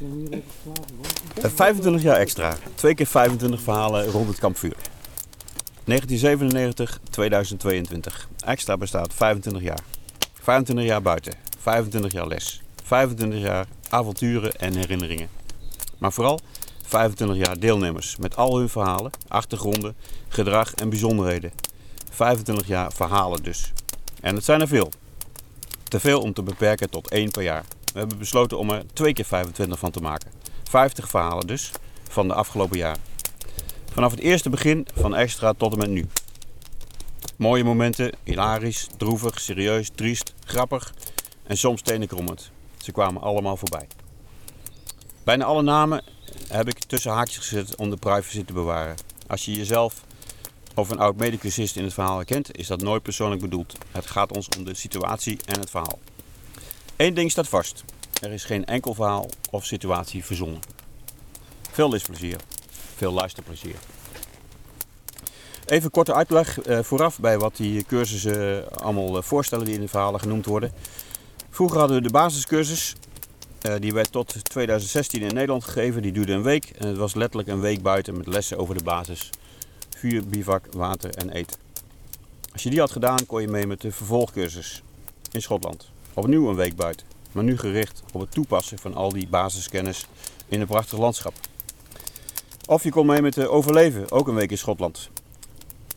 Eh, 0.00 1.50
25 1.50 2.02
jaar 2.02 2.16
extra. 2.16 2.56
Twee 2.74 2.94
keer 2.94 3.06
25 3.06 3.60
verhalen 3.60 4.06
rond 4.06 4.28
het 4.28 4.38
kampvuur. 4.38 4.76
1997, 5.84 7.00
2022. 7.10 8.28
Extra 8.44 8.76
bestaat 8.76 9.14
25 9.14 9.62
jaar. 9.62 9.80
25 10.42 10.86
jaar 10.86 11.02
buiten. 11.02 11.32
25 11.58 12.12
jaar 12.12 12.26
les. 12.26 12.62
25 12.84 13.40
jaar 13.40 13.66
avonturen 13.88 14.52
en 14.52 14.76
herinneringen. 14.76 15.28
Maar 15.98 16.12
vooral 16.12 16.40
25 16.86 17.36
jaar 17.46 17.58
deelnemers 17.58 18.16
met 18.16 18.36
al 18.36 18.58
hun 18.58 18.68
verhalen, 18.68 19.10
achtergronden, 19.28 19.96
gedrag 20.28 20.74
en 20.74 20.88
bijzonderheden. 20.88 21.52
25 22.10 22.66
jaar 22.66 22.92
verhalen 22.92 23.42
dus. 23.42 23.72
En 24.20 24.34
het 24.34 24.44
zijn 24.44 24.60
er 24.60 24.68
veel. 24.68 24.90
Te 25.84 26.00
veel 26.00 26.20
om 26.20 26.32
te 26.32 26.42
beperken 26.42 26.90
tot 26.90 27.08
één 27.08 27.30
per 27.30 27.42
jaar. 27.42 27.64
We 27.98 28.04
hebben 28.04 28.22
besloten 28.22 28.58
om 28.58 28.70
er 28.70 28.82
twee 28.92 29.12
keer 29.12 29.24
25 29.24 29.78
van 29.78 29.90
te 29.90 30.00
maken. 30.00 30.30
50 30.68 31.08
verhalen 31.08 31.46
dus, 31.46 31.70
van 32.08 32.28
de 32.28 32.34
afgelopen 32.34 32.78
jaar. 32.78 32.96
Vanaf 33.92 34.10
het 34.10 34.20
eerste 34.20 34.50
begin 34.50 34.86
van 34.94 35.14
Extra 35.14 35.52
tot 35.52 35.72
en 35.72 35.78
met 35.78 35.90
nu. 35.90 36.06
Mooie 37.36 37.64
momenten, 37.64 38.12
hilarisch, 38.24 38.86
droevig, 38.96 39.40
serieus, 39.40 39.90
triest, 39.94 40.34
grappig 40.44 40.94
en 41.46 41.56
soms 41.56 41.82
tenenkrommend. 41.82 42.50
Ze 42.76 42.92
kwamen 42.92 43.22
allemaal 43.22 43.56
voorbij. 43.56 43.86
Bijna 45.24 45.44
alle 45.44 45.62
namen 45.62 46.04
heb 46.48 46.68
ik 46.68 46.78
tussen 46.78 47.12
haakjes 47.12 47.38
gezet 47.38 47.76
om 47.76 47.90
de 47.90 47.96
privacy 47.96 48.44
te 48.44 48.52
bewaren. 48.52 48.96
Als 49.26 49.44
je 49.44 49.52
jezelf 49.52 50.04
of 50.74 50.90
een 50.90 50.98
oud 50.98 51.16
medecusist 51.16 51.76
in 51.76 51.84
het 51.84 51.94
verhaal 51.94 52.16
herkent, 52.16 52.58
is 52.58 52.66
dat 52.66 52.80
nooit 52.80 53.02
persoonlijk 53.02 53.40
bedoeld. 53.40 53.78
Het 53.90 54.06
gaat 54.06 54.32
ons 54.32 54.48
om 54.58 54.64
de 54.64 54.74
situatie 54.74 55.38
en 55.44 55.60
het 55.60 55.70
verhaal. 55.70 55.98
Eén 56.96 57.14
ding 57.14 57.30
staat 57.30 57.48
vast. 57.48 57.84
Er 58.20 58.32
is 58.32 58.44
geen 58.44 58.64
enkel 58.64 58.94
verhaal 58.94 59.28
of 59.50 59.64
situatie 59.64 60.24
verzonnen. 60.24 60.60
Veel 61.70 61.90
leesplezier. 61.90 62.36
Veel 62.96 63.12
luisterplezier. 63.12 63.74
Even 65.66 65.90
korte 65.90 66.14
uitleg 66.14 66.60
eh, 66.60 66.82
vooraf 66.82 67.18
bij 67.18 67.38
wat 67.38 67.56
die 67.56 67.84
cursussen 67.84 68.68
allemaal 68.70 69.16
eh, 69.16 69.22
voorstellen 69.22 69.64
die 69.64 69.74
in 69.74 69.80
de 69.80 69.88
verhalen 69.88 70.20
genoemd 70.20 70.46
worden. 70.46 70.72
Vroeger 71.50 71.78
hadden 71.78 71.96
we 71.96 72.02
de 72.02 72.10
basiscursus. 72.10 72.94
Eh, 73.60 73.74
die 73.78 73.92
werd 73.92 74.12
tot 74.12 74.44
2016 74.44 75.22
in 75.22 75.34
Nederland 75.34 75.64
gegeven. 75.64 76.02
Die 76.02 76.12
duurde 76.12 76.32
een 76.32 76.42
week. 76.42 76.64
En 76.64 76.86
het 76.86 76.96
was 76.96 77.14
letterlijk 77.14 77.48
een 77.48 77.60
week 77.60 77.82
buiten 77.82 78.16
met 78.16 78.26
lessen 78.26 78.58
over 78.58 78.74
de 78.74 78.84
basis. 78.84 79.30
Vuur, 79.96 80.26
bivak, 80.26 80.66
water 80.70 81.14
en 81.14 81.30
eten. 81.30 81.56
Als 82.52 82.62
je 82.62 82.70
die 82.70 82.80
had 82.80 82.90
gedaan, 82.90 83.26
kon 83.26 83.40
je 83.40 83.48
mee 83.48 83.66
met 83.66 83.80
de 83.80 83.92
vervolgcursus 83.92 84.82
in 85.32 85.42
Schotland. 85.42 85.90
Opnieuw 86.14 86.48
een 86.48 86.56
week 86.56 86.76
buiten. 86.76 87.17
Maar 87.32 87.44
nu 87.44 87.58
gericht 87.58 88.02
op 88.12 88.20
het 88.20 88.30
toepassen 88.30 88.78
van 88.78 88.94
al 88.94 89.12
die 89.12 89.28
basiskennis 89.28 90.06
in 90.48 90.60
een 90.60 90.66
prachtig 90.66 90.98
landschap. 90.98 91.34
Of 92.66 92.82
je 92.82 92.90
kon 92.90 93.06
mee 93.06 93.22
met 93.22 93.34
de 93.34 93.48
overleven, 93.48 94.10
ook 94.10 94.28
een 94.28 94.34
week 94.34 94.50
in 94.50 94.58
Schotland. 94.58 95.10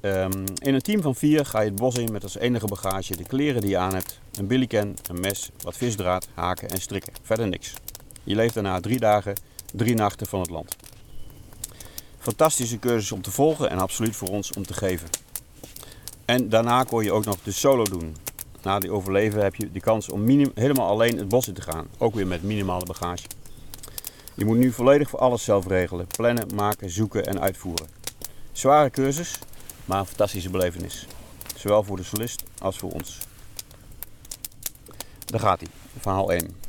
Ehm, 0.00 0.46
in 0.54 0.74
een 0.74 0.82
team 0.82 1.02
van 1.02 1.14
vier 1.14 1.46
ga 1.46 1.60
je 1.60 1.70
het 1.70 1.78
bos 1.78 1.94
in 1.94 2.12
met 2.12 2.22
als 2.22 2.36
enige 2.36 2.66
bagage 2.66 3.16
de 3.16 3.24
kleren 3.24 3.60
die 3.60 3.70
je 3.70 3.78
aan 3.78 3.94
hebt, 3.94 4.20
een 4.32 4.46
billycan, 4.46 4.96
een 5.10 5.20
mes, 5.20 5.50
wat 5.60 5.76
visdraad, 5.76 6.28
haken 6.34 6.68
en 6.68 6.80
strikken. 6.80 7.12
Verder 7.22 7.48
niks. 7.48 7.72
Je 8.24 8.34
leeft 8.34 8.54
daarna 8.54 8.80
drie 8.80 8.98
dagen, 8.98 9.36
drie 9.72 9.94
nachten 9.94 10.26
van 10.26 10.40
het 10.40 10.50
land. 10.50 10.76
Fantastische 12.18 12.78
cursus 12.78 13.12
om 13.12 13.22
te 13.22 13.30
volgen 13.30 13.70
en 13.70 13.78
absoluut 13.78 14.16
voor 14.16 14.28
ons 14.28 14.52
om 14.52 14.66
te 14.66 14.74
geven. 14.74 15.08
En 16.24 16.48
daarna 16.48 16.82
kon 16.82 17.04
je 17.04 17.12
ook 17.12 17.24
nog 17.24 17.36
de 17.42 17.52
solo 17.52 17.84
doen. 17.84 18.16
Na 18.62 18.78
die 18.78 18.90
overleven 18.90 19.42
heb 19.42 19.54
je 19.54 19.72
de 19.72 19.80
kans 19.80 20.08
om 20.08 20.50
helemaal 20.54 20.88
alleen 20.88 21.18
het 21.18 21.28
bos 21.28 21.48
in 21.48 21.54
te 21.54 21.62
gaan. 21.62 21.86
Ook 21.98 22.14
weer 22.14 22.26
met 22.26 22.42
minimale 22.42 22.84
bagage. 22.84 23.26
Je 24.34 24.44
moet 24.44 24.56
nu 24.56 24.72
volledig 24.72 25.08
voor 25.08 25.18
alles 25.18 25.44
zelf 25.44 25.66
regelen. 25.66 26.06
Plannen, 26.06 26.54
maken, 26.54 26.90
zoeken 26.90 27.26
en 27.26 27.40
uitvoeren. 27.40 27.88
Zware 28.52 28.90
cursus, 28.90 29.38
maar 29.84 29.98
een 29.98 30.06
fantastische 30.06 30.50
belevenis. 30.50 31.06
Zowel 31.56 31.82
voor 31.82 31.96
de 31.96 32.02
solist 32.02 32.42
als 32.58 32.78
voor 32.78 32.90
ons. 32.90 33.18
Daar 35.24 35.40
gaat 35.40 35.60
hij, 35.60 35.68
verhaal 35.98 36.32
1. 36.32 36.62